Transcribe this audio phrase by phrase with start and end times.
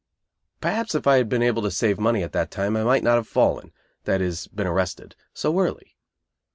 [0.61, 3.17] Perhaps if I had been able to save money at that time I might not
[3.17, 3.71] have fallen
[4.05, 5.95] (that is, been arrested) so early.